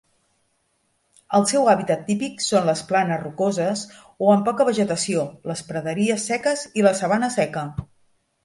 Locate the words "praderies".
5.71-6.27